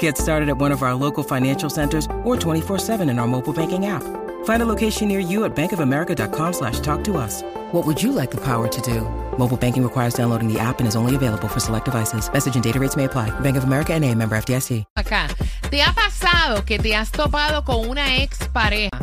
Get 0.00 0.18
started 0.18 0.48
at 0.48 0.58
one 0.58 0.72
of 0.72 0.82
our 0.82 0.94
local 0.94 1.22
financial 1.22 1.70
centers 1.70 2.06
or 2.24 2.36
24-7 2.36 3.08
in 3.08 3.20
our 3.20 3.28
mobile 3.28 3.52
banking 3.52 3.86
app. 3.86 4.02
Find 4.44 4.62
a 4.62 4.66
location 4.66 5.06
near 5.06 5.20
you 5.20 5.44
at 5.44 5.54
bankofamerica.com 5.54 6.52
slash 6.52 6.80
talk 6.80 7.04
to 7.04 7.16
us. 7.16 7.42
What 7.72 7.86
would 7.86 8.02
you 8.02 8.10
like 8.10 8.32
the 8.32 8.40
power 8.40 8.66
to 8.66 8.80
do? 8.80 9.02
Mobile 9.38 9.56
banking 9.56 9.84
requires 9.84 10.14
downloading 10.14 10.52
the 10.52 10.58
app 10.58 10.80
and 10.80 10.88
is 10.88 10.96
only 10.96 11.14
available 11.14 11.48
for 11.48 11.60
select 11.60 11.84
devices. 11.84 12.28
Message 12.32 12.56
and 12.56 12.64
data 12.64 12.80
rates 12.80 12.96
may 12.96 13.04
apply. 13.04 13.30
Bank 13.40 13.56
of 13.56 13.64
America 13.64 13.92
and 13.94 14.04
a 14.04 14.12
member 14.14 14.36
FDIC. 14.36 14.84
Acá, 14.96 15.28
¿te 15.70 15.82
ha 15.82 15.92
pasado 15.92 16.64
que 16.64 16.78
te 16.78 16.94
has 16.94 17.10
topado 17.10 17.64
con 17.64 17.88
una 17.88 18.16
ex 18.16 18.38
pareja 18.48 18.98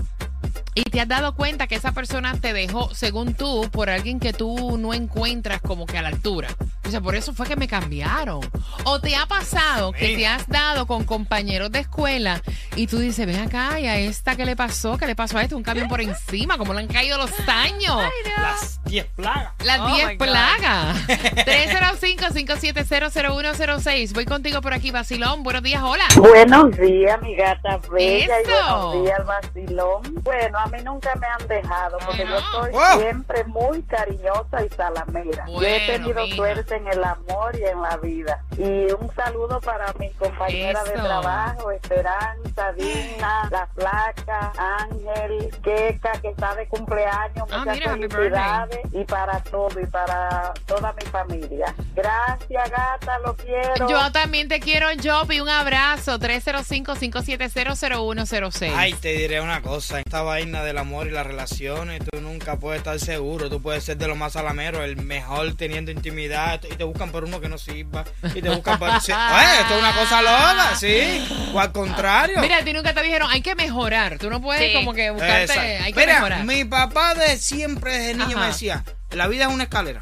y 0.76 0.84
te 0.84 1.02
has 1.02 1.08
dado 1.08 1.36
cuenta 1.36 1.68
que 1.68 1.76
esa 1.76 1.92
persona 1.92 2.36
te 2.40 2.54
dejó, 2.54 2.94
según 2.96 3.34
tú, 3.34 3.70
por 3.72 3.90
alguien 3.90 4.20
que 4.20 4.34
tú 4.34 4.78
no 4.78 4.94
encuentras 4.94 5.62
como 5.62 5.86
que 5.86 5.98
a 5.98 6.02
la 6.02 6.10
altura? 6.10 6.48
O 6.86 6.92
sea 6.92 7.02
por 7.02 7.16
eso 7.16 7.34
fue 7.34 7.48
que 7.48 7.56
me 7.56 7.68
cambiaron. 7.68 8.42
O 8.84 9.00
te 9.00 9.16
ha 9.16 9.26
pasado 9.26 9.92
que 9.94 10.16
te 10.16 10.28
has 10.28 10.48
dado 10.48 10.86
con 10.86 11.06
compañeros 11.06 11.72
de 11.72 11.80
escuela 11.80 12.42
y 12.76 12.88
tú 12.88 13.00
dices, 13.00 13.26
ven 13.26 13.40
acá, 13.40 13.80
¿y 13.80 13.88
a 13.88 13.98
esta 13.98 14.36
qué 14.36 14.46
le 14.46 14.56
pasó? 14.56 14.98
¿Qué 14.98 15.08
le 15.08 15.16
pasó 15.16 15.38
a 15.38 15.44
esto? 15.44 15.56
Un 15.56 15.64
camión 15.64 15.88
por 15.88 16.02
encima, 16.02 16.58
¿cómo 16.58 16.74
le 16.74 16.82
han 16.82 16.88
caído 16.88 17.18
los 17.18 17.32
años? 17.48 18.02
Las 18.38 18.84
10 18.84 19.06
plagas. 19.16 19.54
Las 19.64 19.94
10 19.96 20.08
oh 20.08 20.18
plagas. 20.18 20.98
306 21.46 22.03
55700106. 22.18 24.14
Voy 24.14 24.26
contigo 24.26 24.62
por 24.62 24.74
aquí, 24.74 24.92
Basilón. 24.92 25.44
Buenos 25.44 25.64
días, 25.64 25.82
hola. 25.84 26.06
Buenos 26.16 26.78
días, 26.78 27.22
mi 27.22 27.36
gata 27.36 27.80
bella. 27.92 28.40
Eso. 28.40 28.50
Y 28.50 28.54
buenos 28.54 29.04
días, 29.04 29.26
Basilón. 29.26 30.02
Bueno, 30.24 30.58
a 30.60 30.68
mí 30.68 30.78
nunca 30.84 31.14
me 31.16 31.28
han 31.28 31.48
dejado 31.48 31.98
porque 32.06 32.26
yo 32.26 32.40
soy 32.52 32.72
oh. 32.74 33.00
siempre 33.00 33.44
muy 33.46 33.82
cariñosa 33.84 34.66
y 34.66 34.70
salamera. 34.70 35.46
Bueno, 35.46 35.68
he 35.68 35.88
tenido 35.88 36.28
suerte 36.28 36.76
en 36.76 36.88
el 36.88 37.04
amor 37.04 37.56
y 37.58 37.64
en 37.66 37.82
la 37.82 37.98
vida. 37.98 38.44
Y 38.58 38.92
un 38.92 39.12
saludo 39.16 39.60
para 39.62 39.94
mi 40.00 40.10
compañera 40.12 40.84
de 40.84 40.92
trabajo, 40.92 41.72
Esperanza, 41.72 42.74
Dina, 42.74 43.50
La 43.52 43.68
Flaca, 43.74 44.52
Ángel, 44.58 45.50
Queca, 45.64 46.14
que 46.22 46.30
está 46.30 46.56
de 46.56 46.68
cumpleaños. 46.68 47.48
Ah, 47.52 47.60
Muchas 47.60 47.80
ah, 47.88 47.96
mira, 47.96 48.10
felicidades. 48.10 48.80
Y 48.92 49.04
para 49.06 49.40
todo, 49.42 49.80
y 49.80 49.86
para 49.86 50.54
toda 50.66 50.94
mi 50.94 51.06
familia 51.06 51.74
gata, 52.04 53.20
lo 53.26 53.36
quiero. 53.36 53.90
Yo 53.90 54.12
también 54.12 54.48
te 54.48 54.60
quiero, 54.60 54.88
Jopi. 55.04 55.40
Un 55.40 55.50
abrazo. 55.50 56.20
305-570-0106. 56.20 58.74
Ay, 58.76 58.94
te 58.94 59.14
diré 59.14 59.42
una 59.42 59.62
cosa. 59.62 60.00
Esta 60.00 60.22
vaina 60.22 60.64
del 60.64 60.78
amor 60.78 61.08
y 61.08 61.12
las 61.12 61.26
relaciones, 61.26 62.02
tú 62.12 62.22
nunca 62.22 62.58
puedes 62.58 62.80
estar 62.80 63.00
seguro. 63.00 63.50
Tú 63.50 63.62
puedes 63.62 63.84
ser 63.84 63.98
de 63.98 64.08
los 64.08 64.18
más 64.18 64.34
salameros, 64.34 64.84
el 64.84 64.98
mejor 64.98 65.56
teniendo 65.56 65.92
intimidad. 65.92 66.62
Y 66.64 66.76
te 66.76 66.84
buscan 66.84 67.12
por 67.12 67.24
uno 67.24 67.40
que 67.42 67.50
no 67.50 67.58
sirva. 67.58 68.04
Y 68.36 68.42
te 68.42 68.50
buscan 68.50 68.78
por. 68.80 68.90
Sí. 69.02 69.12
Oye, 69.12 69.62
esto 69.62 69.74
es 69.76 69.80
una 69.80 69.94
cosa 69.96 70.22
loca, 70.22 70.76
¿sí? 70.76 71.28
O 71.54 71.60
al 71.60 71.72
contrario. 71.72 72.40
Mira, 72.42 72.58
a 72.58 72.64
ti 72.64 72.74
nunca 72.74 72.94
te 72.94 73.02
dijeron, 73.04 73.30
hay 73.32 73.42
que 73.42 73.56
mejorar. 73.56 74.18
Tú 74.18 74.30
no 74.30 74.42
puedes 74.42 74.64
Sí. 74.72 74.74
como 74.74 74.94
que 74.94 75.10
buscarte, 75.12 75.44
Exacto. 75.44 75.84
hay 75.84 75.94
que 75.94 76.00
Mira, 76.00 76.14
mejorar. 76.16 76.44
mi 76.46 76.66
papá 76.66 77.14
de 77.16 77.38
siempre, 77.38 77.98
desde 77.98 78.14
niño, 78.14 78.38
Ajá. 78.38 78.40
me 78.40 78.48
decía: 78.48 78.84
la 79.12 79.28
vida 79.28 79.46
es 79.46 79.52
una 79.52 79.64
escalera. 79.64 80.02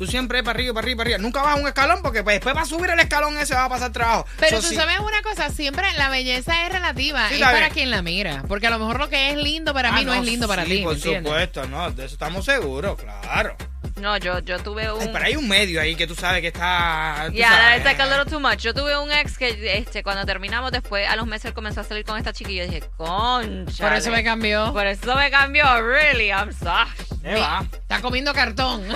Tú 0.00 0.06
siempre 0.06 0.42
para 0.42 0.56
arriba, 0.56 0.72
para 0.72 0.82
arriba, 0.86 0.96
para 0.96 1.08
arriba. 1.08 1.18
Nunca 1.18 1.42
vas 1.42 1.58
a 1.58 1.60
un 1.60 1.66
escalón 1.68 2.00
porque 2.00 2.22
pues, 2.24 2.36
después 2.36 2.54
para 2.54 2.64
subir 2.64 2.88
el 2.88 2.98
escalón 3.00 3.36
ese 3.36 3.54
va 3.54 3.66
a 3.66 3.68
pasar 3.68 3.92
trabajo. 3.92 4.24
Pero 4.38 4.58
tú 4.58 4.68
sí. 4.68 4.74
sabes 4.74 4.98
una 4.98 5.20
cosa, 5.20 5.50
siempre 5.50 5.84
la 5.98 6.08
belleza 6.08 6.64
es 6.66 6.72
relativa. 6.72 7.28
Sí, 7.28 7.34
es 7.34 7.40
está 7.40 7.48
para 7.52 7.58
bien. 7.66 7.72
quien 7.74 7.90
la 7.90 8.00
mira. 8.00 8.42
Porque 8.48 8.66
a 8.66 8.70
lo 8.70 8.78
mejor 8.78 8.98
lo 8.98 9.10
que 9.10 9.28
es 9.28 9.36
lindo 9.36 9.74
para 9.74 9.90
Ah, 9.90 9.92
mí 9.92 10.06
no, 10.06 10.14
es 10.14 10.24
lindo 10.24 10.48
para 10.48 10.64
sí, 10.64 10.70
ti. 10.78 10.82
Por 10.84 10.98
supuesto, 10.98 11.66
no, 11.66 11.90
de 11.90 12.06
eso 12.06 12.14
estamos 12.14 12.46
seguros, 12.46 12.98
claro. 12.98 13.54
No, 13.96 14.16
yo, 14.16 14.38
yo 14.38 14.58
tuve 14.60 14.90
un... 14.90 15.02
Ay, 15.02 15.10
pero 15.12 15.24
hay 15.26 15.36
un 15.36 15.46
medio 15.46 15.82
ahí 15.82 15.94
que 15.94 16.06
tú 16.06 16.14
sabes 16.14 16.40
que 16.40 16.46
está. 16.46 17.24
tú 17.28 17.34
Yeah, 17.34 17.50
sabes. 17.50 17.82
that's 17.82 17.84
like 17.84 18.00
a 18.02 18.06
little 18.06 18.24
too 18.24 18.40
much. 18.40 18.60
Yo 18.60 18.72
tuve 18.72 18.96
un 18.96 19.12
ex 19.12 19.36
que 19.36 19.76
este, 19.76 20.02
cuando 20.02 20.24
terminamos 20.24 20.72
después, 20.72 21.06
a 21.06 21.14
los 21.16 21.26
meses 21.26 21.44
él 21.46 21.52
comenzó 21.52 21.82
a 21.82 21.84
salir 21.84 22.06
con 22.06 22.16
esta 22.16 22.32
chiquilla 22.32 22.64
y 22.64 22.68
dije, 22.68 22.84
concha. 22.96 23.84
Por 23.86 23.92
eso 23.98 24.10
me 24.10 24.24
cambió. 24.24 24.72
Por 24.72 24.86
eso 24.86 25.14
me 25.14 25.30
cambió, 25.30 25.64
really, 25.82 26.28
I'm 26.30 26.50
sorry. 26.54 26.88
¿Qué 27.22 27.34
va? 27.34 27.64
Está 27.70 28.00
comiendo 28.00 28.32
cartón. 28.32 28.82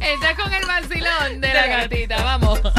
Estás 0.00 0.34
con 0.36 0.52
el 0.52 0.66
vacilón 0.66 1.40
de 1.40 1.54
la 1.54 1.66
gatita. 1.66 2.22
Vamos. 2.22 2.60
Son 2.60 2.72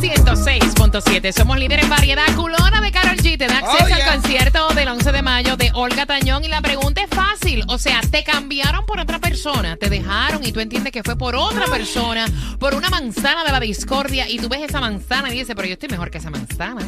106.7. 0.00 1.32
Somos 1.32 1.58
líderes 1.58 1.84
en 1.84 1.90
variedad. 1.90 2.24
Culona 2.36 2.80
de 2.80 2.92
Carol 2.92 3.16
G. 3.16 3.36
Te 3.36 3.46
da 3.46 3.58
acceso 3.58 3.84
Oh, 3.84 3.88
yeah. 3.88 3.96
al 3.96 4.14
concierto 4.20 4.68
del 4.74 4.88
11 4.88 5.12
de 5.12 5.22
mayo 5.22 5.56
de 5.56 5.70
Olga 5.74 6.06
Tañón. 6.06 6.44
Y 6.44 6.48
la 6.48 6.60
pregunta 6.60 7.02
es 7.02 7.10
fácil. 7.10 7.64
O 7.68 7.78
sea, 7.78 8.00
te 8.10 8.22
cambiaron 8.22 8.86
por 8.86 9.00
otra 9.00 9.18
persona. 9.18 9.76
Te 9.76 9.90
dejaron 9.90 10.44
y 10.44 10.52
tú 10.52 10.60
entiendes 10.60 10.92
que 10.92 11.02
fue 11.02 11.16
por 11.16 11.34
otra 11.34 11.66
persona. 11.66 12.26
Por 12.60 12.74
una 12.74 12.90
manzana 12.90 13.42
de 13.44 13.50
la 13.52 13.58
discordia. 13.60 14.28
Y 14.28 14.38
tú 14.38 14.48
ves 14.48 14.60
esa 14.62 14.80
manzana 14.80 15.28
y 15.30 15.38
dices, 15.38 15.54
pero 15.56 15.66
yo 15.66 15.74
estoy 15.74 15.88
mejor 15.88 16.10
que 16.10 16.18
esa 16.18 16.30
manzana. 16.30 16.82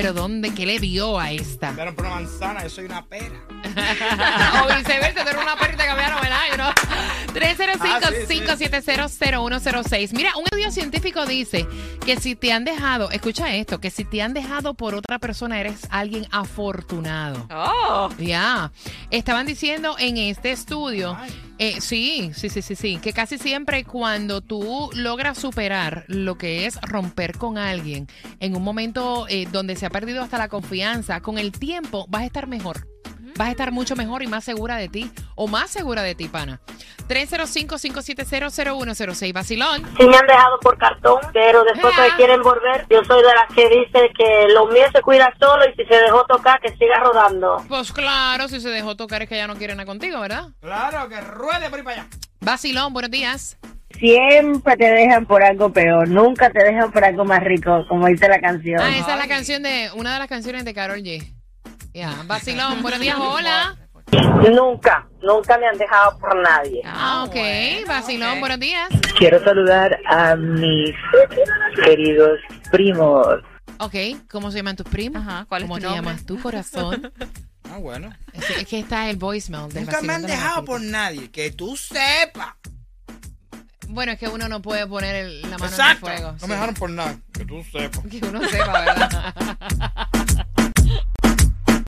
Pero 0.00 0.12
¿dónde? 0.12 0.54
¿Qué 0.54 0.64
le 0.64 0.78
vio 0.78 1.18
a 1.18 1.32
esta? 1.32 1.72
Pero 1.74 1.92
por 1.92 2.06
una 2.06 2.14
manzana, 2.14 2.62
yo 2.62 2.70
soy 2.70 2.84
una 2.84 3.04
pera. 3.04 3.34
o 4.62 4.76
viceversa, 4.76 5.24
tú 5.24 5.30
eres 5.30 5.42
una 5.42 5.56
perrita 5.56 5.82
que 5.82 5.88
cambiaron, 5.88 6.20
¿verdad? 6.20 6.38
You 6.50 6.54
know? 6.54 6.70
305-570-0106. 7.28 10.12
Mira, 10.12 10.36
un 10.36 10.44
estudio 10.44 10.70
científico 10.70 11.26
dice 11.26 11.66
que 12.04 12.16
si 12.16 12.36
te 12.36 12.52
han 12.52 12.64
dejado, 12.64 13.10
escucha 13.10 13.54
esto, 13.54 13.80
que 13.80 13.90
si 13.90 14.04
te 14.04 14.22
han 14.22 14.34
dejado 14.34 14.74
por 14.74 14.94
otra 14.94 15.18
persona 15.18 15.58
eres 15.60 15.86
alguien 15.90 16.26
afortunado. 16.30 17.46
Oh. 17.50 18.08
Ya, 18.18 18.70
estaban 19.10 19.46
diciendo 19.46 19.96
en 19.98 20.16
este 20.16 20.52
estudio, 20.52 21.16
eh, 21.58 21.80
sí, 21.80 22.30
sí, 22.34 22.48
sí, 22.48 22.62
sí, 22.62 22.76
sí, 22.76 22.98
que 22.98 23.12
casi 23.12 23.38
siempre 23.38 23.84
cuando 23.84 24.40
tú 24.40 24.90
logras 24.94 25.38
superar 25.38 26.04
lo 26.06 26.38
que 26.38 26.66
es 26.66 26.80
romper 26.82 27.36
con 27.36 27.58
alguien 27.58 28.06
en 28.40 28.56
un 28.56 28.62
momento 28.62 29.26
eh, 29.28 29.46
donde 29.50 29.76
se 29.76 29.86
ha 29.86 29.90
perdido 29.90 30.22
hasta 30.22 30.38
la 30.38 30.48
confianza, 30.48 31.20
con 31.20 31.38
el 31.38 31.52
tiempo 31.52 32.06
vas 32.08 32.22
a 32.22 32.26
estar 32.26 32.46
mejor. 32.46 32.86
Vas 33.36 33.48
a 33.48 33.50
estar 33.52 33.72
mucho 33.72 33.94
mejor 33.94 34.22
y 34.22 34.26
más 34.26 34.44
segura 34.44 34.76
de 34.76 34.88
ti, 34.88 35.10
o 35.36 35.46
más 35.46 35.70
segura 35.70 36.02
de 36.02 36.14
ti, 36.14 36.28
pana. 36.28 36.60
305-570-0106, 37.08 39.32
Basilón. 39.32 39.82
Sí 39.98 40.06
me 40.06 40.16
han 40.16 40.26
dejado 40.26 40.60
por 40.60 40.78
cartón, 40.78 41.20
pero 41.32 41.64
después 41.64 41.94
que 41.96 42.10
quieren 42.16 42.42
volver, 42.42 42.86
yo 42.90 43.02
soy 43.04 43.22
de 43.22 43.34
las 43.34 43.48
que 43.54 43.68
dice 43.68 44.10
que 44.16 44.48
lo 44.52 44.66
mío 44.66 44.84
se 44.92 45.00
cuida 45.02 45.32
solo 45.40 45.64
y 45.68 45.74
si 45.74 45.84
se 45.86 45.96
dejó 45.96 46.24
tocar, 46.26 46.60
que 46.60 46.76
siga 46.76 47.00
rodando. 47.00 47.64
Pues 47.68 47.92
claro, 47.92 48.48
si 48.48 48.60
se 48.60 48.68
dejó 48.68 48.96
tocar 48.96 49.22
es 49.22 49.28
que 49.28 49.36
ya 49.36 49.46
no 49.46 49.54
quiere 49.56 49.74
nada 49.74 49.86
contigo, 49.86 50.20
¿verdad? 50.20 50.48
Claro, 50.60 51.08
que 51.08 51.20
ruede 51.20 51.70
por 51.70 51.78
ahí 51.78 51.84
para 51.84 52.02
allá. 52.02 52.10
Basilón, 52.40 52.92
buenos 52.92 53.10
días. 53.10 53.56
Siempre 53.98 54.76
te 54.76 54.84
dejan 54.84 55.26
por 55.26 55.42
algo 55.42 55.72
peor, 55.72 56.08
nunca 56.08 56.50
te 56.50 56.62
dejan 56.62 56.92
por 56.92 57.04
algo 57.04 57.24
más 57.24 57.42
rico, 57.42 57.84
como 57.88 58.06
dice 58.06 58.28
la 58.28 58.40
canción. 58.40 58.80
Ah, 58.80 58.96
esa 58.96 59.14
es 59.14 59.18
la 59.18 59.26
canción 59.26 59.62
de, 59.62 59.90
una 59.94 60.12
de 60.12 60.18
las 60.20 60.28
canciones 60.28 60.64
de 60.64 60.74
Carol 60.74 60.98
G. 60.98 61.34
Ya, 61.94 62.14
Basilón, 62.26 62.82
buenos 62.82 63.00
días, 63.00 63.16
hola. 63.18 63.76
Nunca, 64.12 65.06
nunca 65.22 65.58
me 65.58 65.66
han 65.66 65.76
dejado 65.76 66.18
por 66.18 66.34
nadie. 66.40 66.80
Ah, 66.84 67.24
ok, 67.26 67.34
bueno, 67.34 67.86
Basilón, 67.86 68.32
ok. 68.34 68.40
buenos 68.40 68.60
días. 68.60 68.88
Quiero 69.18 69.42
saludar 69.44 69.98
a 70.08 70.36
mis 70.36 70.94
queridos 71.84 72.38
primos. 72.70 73.26
Ok, 73.80 73.94
¿cómo 74.30 74.50
se 74.50 74.58
llaman 74.58 74.76
tus 74.76 74.86
primos? 74.88 75.22
Ajá, 75.26 75.44
¿cuál 75.48 75.62
es 75.62 75.68
¿Cómo 75.68 75.76
tu 75.76 75.80
te 75.82 75.86
nombre? 75.88 76.04
llamas 76.06 76.26
tu 76.26 76.40
corazón? 76.40 77.12
Ah, 77.70 77.76
bueno. 77.76 78.10
es, 78.32 78.46
que, 78.46 78.60
es 78.62 78.66
que 78.66 78.78
está 78.78 79.10
el 79.10 79.18
voicemail 79.18 79.68
del 79.70 79.84
Nunca 79.84 80.00
me 80.00 80.06
vacilón 80.08 80.14
han 80.16 80.22
de 80.22 80.28
dejado 80.28 80.64
por 80.64 80.80
nadie. 80.80 81.30
Que 81.30 81.50
tú 81.50 81.76
sepas. 81.76 82.54
Bueno, 83.88 84.12
es 84.12 84.18
que 84.18 84.26
uno 84.26 84.48
no 84.48 84.62
puede 84.62 84.86
poner 84.86 85.14
el- 85.16 85.42
la 85.42 85.58
mano 85.58 85.66
Exacto. 85.66 86.06
en 86.06 86.12
el 86.14 86.18
fuego. 86.18 86.32
No 86.32 86.38
sí. 86.38 86.46
me 86.46 86.54
dejaron 86.54 86.74
por 86.74 86.88
nada. 86.88 87.18
Que 87.30 87.44
tú 87.44 87.62
sepas. 87.70 88.00
Que 88.10 88.24
uno 88.26 88.40
sepa, 88.48 88.80
¿verdad? 88.80 89.34